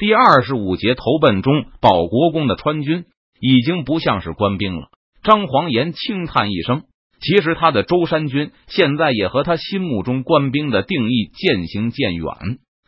[0.00, 3.04] 第二十五节投奔中保国公的川军
[3.38, 4.88] 已经不像是官兵了。
[5.22, 6.84] 张黄岩轻叹一声，
[7.20, 12.24] 其实他的舟山军现在也和他心目中官兵的定义渐行渐远。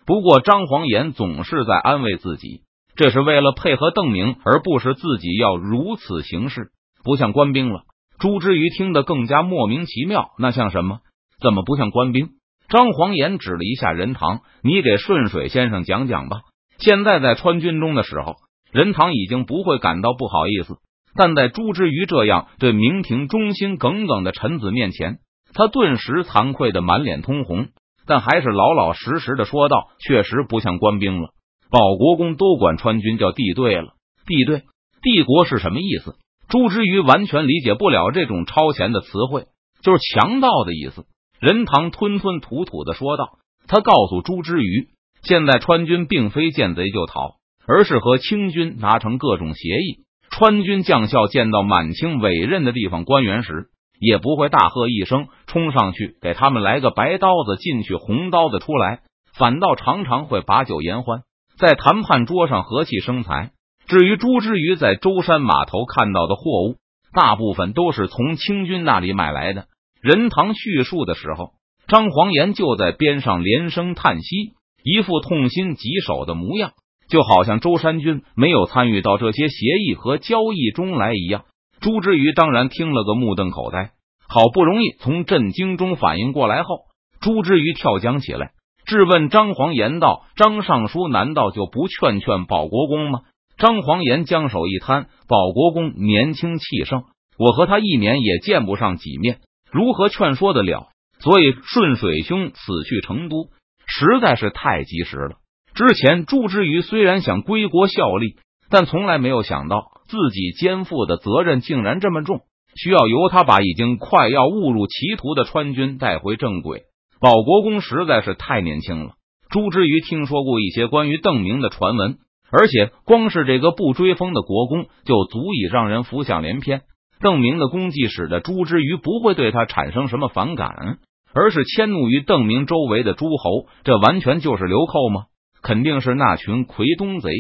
[0.06, 2.62] 不过张黄岩总是在安慰自己，
[2.96, 6.71] 这是为了配合邓明，而不是自己要如此行事，
[7.05, 7.83] 不像官兵了。
[8.19, 11.01] 朱之瑜听得更加莫名其妙，那像什么？
[11.43, 12.31] 怎么不像官兵？
[12.71, 16.39] 张黄岩指了一下任堂，你给顺水先生讲讲吧。
[16.83, 18.35] 现在在川军中的时候，
[18.73, 20.79] 任堂已经不会感到不好意思，
[21.15, 25.19] 但在朱之瑜这样对明廷忠心耿耿的臣子面前，
[25.55, 27.69] 他顿时惭愧的满脸通红，
[28.05, 31.29] 但还是老老实实的说道：“确实不像官兵了。
[31.70, 33.95] 保国公都管川军叫帝队了，
[34.27, 34.62] 帝队
[35.03, 36.17] 帝国是什么意思？”
[36.51, 39.47] 朱之瑜完全理解不了这种超前的词汇，
[39.83, 41.05] 就是强盗的意思。
[41.41, 44.89] 任堂吞吞吐吐的说道：“他告诉朱之瑜，
[45.23, 47.37] 现在川军并非见贼就逃，
[47.67, 50.05] 而是和清军达成各种协议。
[50.31, 53.67] 川军将校见到满清委任的地方官员时，
[54.01, 59.01] 也不会大喝一声冲上去给他们来个白刀子进去，红刀子出来，
[59.34, 61.20] 反倒常常会把酒言欢，
[61.59, 63.53] 在谈判桌上和气生财。
[63.86, 66.77] 至于朱之瑜在舟山码头看到的货物，
[67.12, 69.67] 大部分都是从清军那里买来的。”
[70.03, 71.51] 任堂叙述的时候，
[71.86, 76.72] 张黄岩就在边上连声叹息，一副痛心疾首的模样，
[77.08, 81.44] 就好像周山君没有参与到这些协议和交易中来一样。
[81.80, 83.91] 朱之瑜当然听了个目瞪口呆，
[84.28, 86.80] 好不容易从震惊中反应过来后，
[87.20, 88.52] 朱之瑜跳江起来，
[88.86, 93.20] 质问张黄岩道：“张尚书难道就不劝劝保国公吗？”
[93.58, 97.05] 张黄岩将手一摊：“保国公年轻气盛，
[97.39, 99.39] 我和他一年也见不上几面。”
[99.70, 100.89] 如何劝说得了？
[101.20, 103.48] 所以顺水兄此去成都
[103.95, 105.37] 实在是太及时了。
[105.75, 108.37] 之前朱之瑜虽然想归国效力，
[108.71, 112.41] 但从来没有想到自己肩负的责任竟然这么重，
[112.75, 116.85] 需要由他把已经快要误入歧途的川军带回正轨。
[117.20, 119.13] 保国公实在是太年轻了。
[119.51, 122.17] 朱之瑜听说过一些关于邓明的传闻，
[122.51, 126.81] 而且光是这个不追封的国公就足以让人浮想联翩。
[127.20, 130.99] 邓明的功绩使得朱之瑜不会对他产生什么反感，
[131.35, 133.67] 而是迁怒于邓明周围的诸侯。
[133.85, 135.25] 这完全就是流寇吗？
[135.62, 137.31] 肯定是那群奎东贼！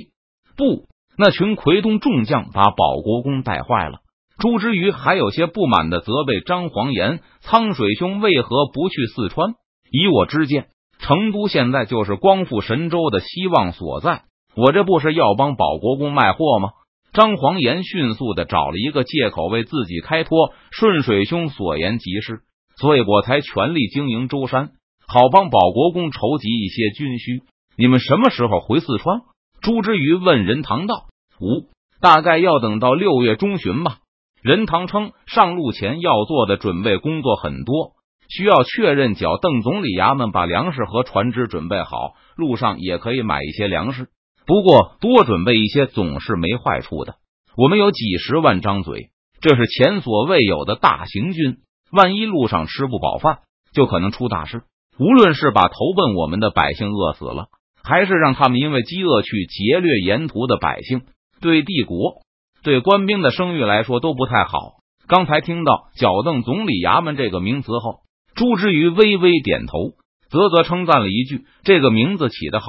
[0.56, 0.86] 不，
[1.18, 3.98] 那群奎东众将把保国公带坏了。
[4.38, 9.54] 朱之瑜还有些不满的责备张黄岩：“苍水兄为何不去四川？
[9.90, 10.66] 以我之见，
[10.98, 14.22] 成都现在就是光复神州的希望所在。
[14.56, 16.70] 我这不是要帮保国公卖货吗？”
[17.12, 22.40] 张黄岩迅速的找了一个借口为自己开脱，顺水兄所言极是，
[22.82, 24.70] 所以我才全力经营舟山，
[25.06, 27.42] 好帮保国公筹集一些军需。
[27.78, 29.20] 你们什么时候回四川？
[29.60, 31.04] 朱之瑜问任堂道
[31.40, 31.68] ：“五，
[32.00, 33.98] 大概要等到六月中旬吧。”
[34.42, 37.92] 任堂称，上路前要做的准备工作很多，
[38.28, 44.08] 需要确认剿邓总理衙门把粮食和船只准备好，路上也可以买一些粮食。
[44.44, 47.14] 不过多准备一些总是没坏处的。
[47.56, 49.10] 我们有几十万张嘴，
[49.40, 51.58] 这是前所未有的大行军。
[51.92, 53.40] 万一路上吃不饱饭，
[53.74, 54.62] 就可能出大事。
[54.98, 57.48] 无论是把投奔我们的百姓饿死了，
[57.84, 61.02] 还是让他们因为饥饿去劫掠沿途的百姓，
[61.40, 62.22] 对帝国、
[62.62, 64.76] 对官兵的声誉来说都不太好。
[65.06, 68.00] 刚才听到“剿邓总理衙门”这个名词后，
[68.34, 69.92] 朱之瑜微微点头，
[70.30, 72.66] 啧啧称赞了一句：“这个名字起得好。”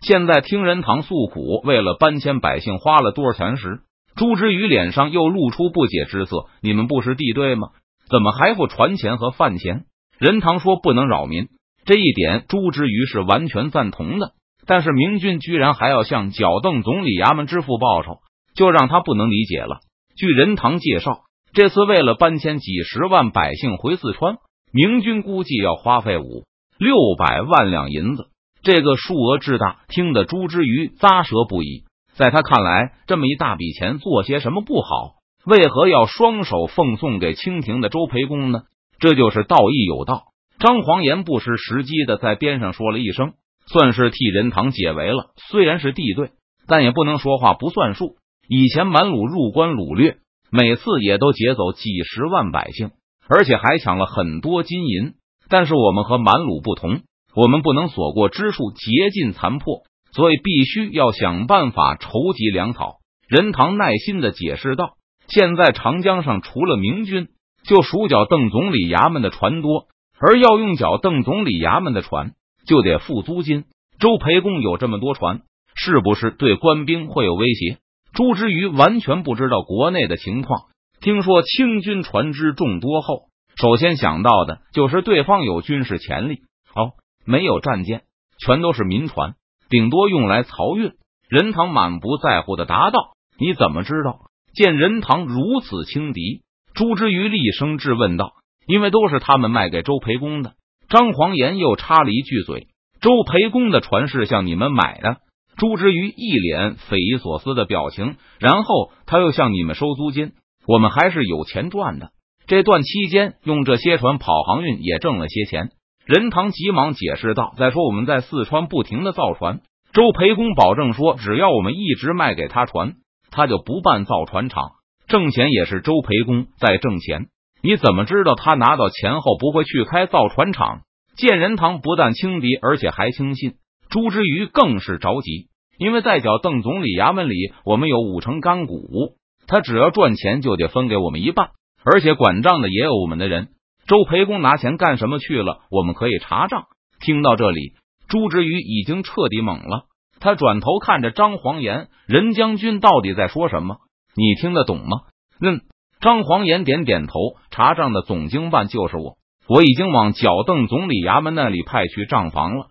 [0.00, 3.82] 现在听任堂诉苦，为了搬迁百姓花了多少钱时，
[4.16, 6.46] 朱之瑜脸上又露出不解之色。
[6.60, 7.68] 你们不是地队吗？
[8.12, 9.86] 怎么还不船钱和饭钱？
[10.18, 11.48] 任堂说不能扰民，
[11.86, 14.32] 这一点朱之瑜是完全赞同的。
[14.66, 18.18] 但是明军居然还要向剿邓总理衙门支付报酬，
[18.54, 19.78] 就让他不能理解了。
[20.14, 21.22] 据任堂介绍，
[21.54, 24.36] 这次为了搬迁几十万百姓回四川，
[24.74, 26.44] 明军估计要花费五
[26.78, 28.26] 六百万两银子。
[28.62, 31.84] 这个数额之大，听得朱之瑜咂舌不已。
[32.12, 35.14] 在他看来，这么一大笔钱做些什么不好？
[35.44, 38.62] 为何要双手奉送给清廷的周培公呢？
[38.98, 40.24] 这就是道义有道。
[40.58, 43.32] 张黄岩不失时机的在边上说了一声，
[43.66, 45.32] 算是替任堂解围了。
[45.50, 46.30] 虽然是地对，
[46.68, 48.16] 但也不能说话不算数。
[48.48, 50.18] 以前满鲁入关掳掠，
[50.50, 52.90] 每次也都劫走几十万百姓，
[53.28, 55.14] 而且还抢了很多金银。
[55.48, 57.00] 但是我们和满鲁不同。
[57.34, 62.98] 我们不能所过之处竭尽残破，所以必须要想办法筹集粮草。
[63.26, 64.90] 任堂耐心的解释道
[65.32, 67.28] ：“现在长江上除了明军，
[67.64, 69.86] 就数剿邓总理衙门的船多，
[70.20, 72.32] 而要用剿邓总理衙门的船，
[72.66, 73.64] 就得付租金。
[73.98, 75.40] 周培公有这么多船，
[75.74, 77.78] 是不是对官兵会有威胁？
[78.12, 80.64] 朱之瑜完全不知道国内的情况。
[81.00, 86.40] 听说清军船只众多后，首先想到的就是对方有军事潜力。
[86.74, 86.92] 哦，
[87.24, 88.02] 没有战舰，
[88.38, 89.32] 全都是民船，
[89.70, 90.92] 顶多用来漕运。
[91.30, 96.42] 任堂满不在乎的答道：“你怎么知道？”见任堂如此轻敌，
[96.74, 98.32] 朱之瑜厉声质问道
[98.66, 100.52] ：“因为都是他们卖给周培公的。”
[100.88, 102.66] 张黄岩又插了一句嘴
[103.00, 105.16] ：“周培公的船是向你们买的。”
[105.56, 110.32] 朱之瑜一脸匪夷所思的表情，然后他又向你们收租金。
[110.66, 112.10] 我们还是有钱赚的。
[112.46, 115.70] 这段期间用这些船跑航运也挣了些钱。
[116.06, 119.60] 任堂急忙解释道：“再说我们在四川不停的造船，
[119.92, 122.94] 周培公保证说，只要我们一直卖给他船，
[123.32, 124.70] 他就不办造船厂，
[125.08, 127.26] 挣钱也是周培公在挣钱。
[127.62, 130.82] 你怎么知道他拿到钱后不会去开造船厂？”
[131.14, 133.56] 建仁堂不但轻敌，而且还轻信，
[133.90, 139.16] 朱之瑜更是着急，因为在剿邓总理衙门里，我们有五成干股。
[139.46, 141.50] 他只要赚钱就得分给我们一半，
[141.84, 143.48] 而且管账的也有我们的人。
[143.86, 145.60] 周培公拿钱干什么去了？
[145.70, 146.64] 我们可以查账。
[147.00, 147.74] 听到这里，
[148.08, 149.84] 朱之瑜已经彻底懵了。
[150.22, 153.78] 他转头看着张黄岩，任将军到底在说什么？
[154.14, 155.02] 你听得懂吗？
[155.40, 155.60] 嗯。
[156.00, 157.12] 张黄岩点点头。
[157.50, 159.16] 查账的总经办就是我，
[159.46, 162.66] 我已经往剿邓总理衙门那里派去账房了。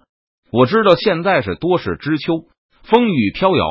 [0.52, 2.46] 我知道现在是多事之秋，
[2.84, 3.66] 风雨飘摇，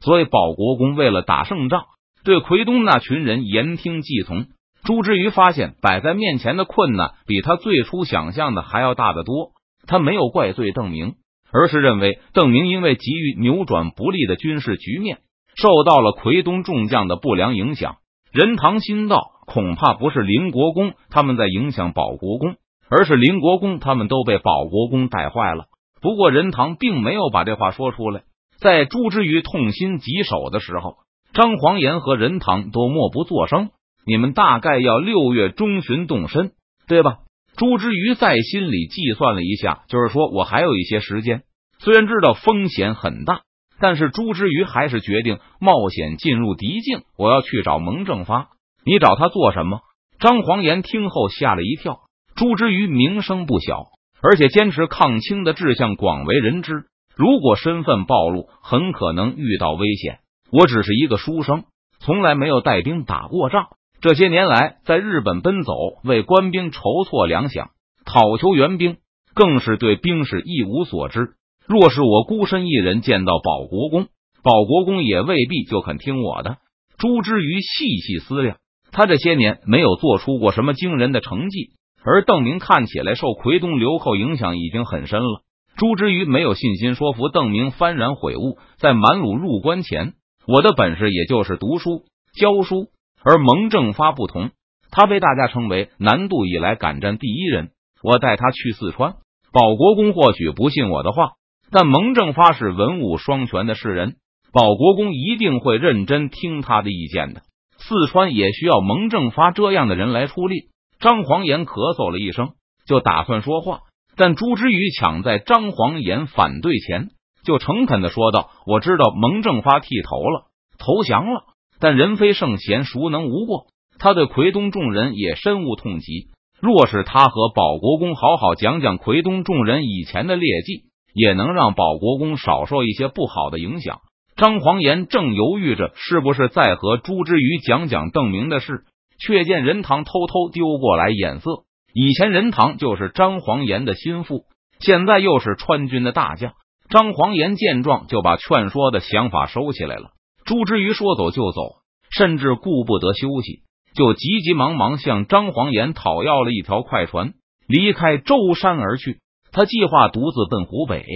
[0.00, 1.84] 所以保国公为了打胜仗。
[2.24, 4.46] 对奎东那群人言听计从，
[4.84, 9.52] 朱之瑜发现摆在面前的困难比他最初想象的还要大得多。
[9.86, 11.16] 他没有怪罪邓明，
[11.52, 15.18] 而是认为邓明因为急于扭转不利的军事局面，
[15.54, 17.96] 受到了奎东众将的不良影响。
[18.32, 22.56] 任堂心道，恐怕不是林国公他们在影响保国公，
[22.88, 25.66] 而是林国公他们都被保国公带坏了。
[26.00, 28.22] 不过任堂并没有把这话说出来。
[28.58, 30.96] 在朱之瑜痛心疾首的时候。
[31.34, 33.70] 张黄岩和任堂都默不作声。
[34.04, 36.52] 你们大概要六月中旬动身，
[36.86, 37.20] 对吧？
[37.56, 41.42] 朱之瑜在心里计算了一下，就是说我还有一些时间。
[41.78, 43.42] 虽然知道风险很大，
[43.78, 47.02] 但是朱之瑜还是决定冒险进入敌境。
[47.18, 48.48] 我要去找蒙正发，
[48.84, 49.80] 你找他做什么？
[50.18, 52.00] 张黄岩听后吓了一跳。
[52.36, 53.86] 朱之瑜名声不小，
[54.22, 56.84] 而且坚持抗清的志向广为人知。
[57.14, 60.20] 如果身份暴露，很可能遇到危险。
[60.50, 61.64] 我只是一个书生，
[61.98, 63.66] 从来没有带兵打过仗。
[64.02, 65.72] 这些年来，在日本奔走，
[66.02, 67.68] 为官兵筹措粮饷，
[68.04, 68.96] 讨求援兵，
[69.32, 71.34] 更是对兵士一无所知。
[71.68, 74.08] 若是我孤身一人见到保国公，
[74.42, 76.56] 保国公也未必就肯听我的。
[76.98, 78.56] 朱之瑜细细思量，
[78.90, 81.70] 他这些年没有做出过什么惊人的成绩，
[82.02, 85.42] 而邓明看起来受奎东流寇影响已经很深了。
[85.76, 90.14] 朱之瑜没有信心说服邓明幡然悔悟，在满鲁入关前。
[90.48, 92.02] 我的本事也就是读书
[92.34, 92.88] 教书，
[93.24, 94.50] 而蒙正发不同，
[94.90, 97.70] 他被大家称为南渡以来敢战第一人。
[98.02, 99.14] 我带他去四川，
[99.52, 101.32] 保国公或许不信我的话，
[101.70, 104.16] 但蒙正发是文武双全的士人，
[104.52, 107.42] 保国公一定会认真听他的意见的。
[107.78, 110.68] 四川也需要蒙正发这样的人来出力。
[111.00, 112.50] 张黄岩咳嗽了一声，
[112.86, 113.80] 就打算说话，
[114.16, 117.10] 但朱之瑜抢在张黄岩反对前。
[117.44, 120.46] 就诚恳的说道：“我知道蒙正发剃头了，
[120.78, 121.42] 投降了，
[121.82, 123.66] 但人非圣贤，孰能无过？
[123.98, 126.28] 他对奎东众人也深恶痛疾。
[126.60, 133.98] 若是他和保国公好好讲讲奎东众人以前的劣迹，也能让保国公少受一些不好的影响。”
[134.36, 138.84] 张黄岩正犹豫着是不是再和朱之瑜讲讲邓明的事，
[139.18, 141.64] 却见任堂偷偷丢过来眼色。
[141.92, 144.44] 以前任堂就是张黄岩的心腹，
[144.78, 146.52] 现在又是川军的大将。
[146.88, 150.10] 张黄岩见状，就把劝说的想法收起来了。
[150.52, 151.76] 朱之瑜说走就走，
[152.10, 153.62] 甚至顾不得休息，
[153.94, 157.32] 就急急忙忙向张黄岩讨要了一条快船，
[157.66, 159.20] 离开舟山而去。
[159.50, 161.06] 他计划独自奔湖北，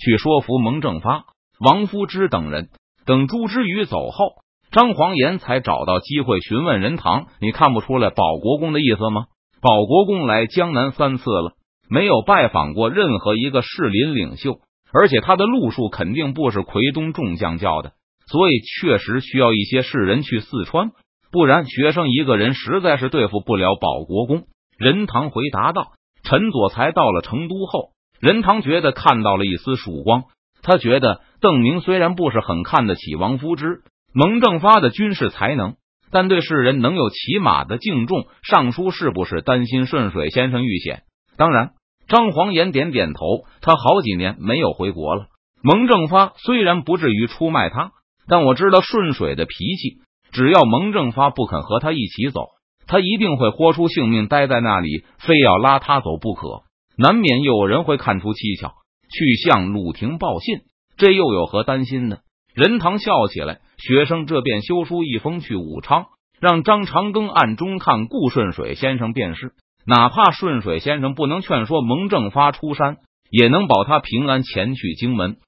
[0.00, 1.26] 去说服蒙正发、
[1.60, 2.70] 王夫之等人。
[3.06, 4.32] 等朱之瑜走后，
[4.72, 9.26] 张黄岩才找到机会询问任堂：“你看不出来保国公的意思吗？
[9.62, 11.52] 保国公来江南三次了，
[11.88, 14.58] 没有拜访过任何一个士林领袖。”
[14.92, 17.92] 而且他的路数肯定不是奎东众将教的，
[18.30, 20.92] 所以确实需要一些士人去四川，
[21.32, 24.44] 不然学生一个人实在是对付不了保国公。
[24.78, 30.24] 任堂回答道：“陈佐才到了成都后，任堂觉得看到了一丝曙光。
[30.62, 33.82] 他觉得邓明虽然不是很看得起王夫之、
[34.14, 35.74] 蒙正发的军事才能，
[36.10, 38.26] 但对世人能有起码的敬重。
[38.42, 41.02] 尚书是不是担心顺水先生遇险？
[41.36, 41.72] 当然。”
[42.08, 43.20] 张黄岩点点头，
[43.60, 45.26] 他好几年没有回国了，
[45.62, 47.92] 蒙正发虽然不至于出卖他，
[48.30, 49.98] 但我知道顺水的脾气。
[50.32, 52.46] 只要蒙正发不肯和他一起走，
[52.86, 56.62] 他一定会豁出性命待在那里，非要拉他走不可。
[56.96, 58.72] 难免有人会看出蹊跷，
[59.10, 60.60] 去向鲁廷报信。
[60.96, 62.18] 这又有何担心呢？
[62.54, 66.06] 任堂笑起来，学生这便修书一封去武昌，
[66.40, 69.52] 让张长庚暗中看顾顺水先生便是。
[69.84, 72.98] 哪怕顺水先生不能劝说蒙正发出山，
[73.30, 75.38] 也能保他平安前去荆门。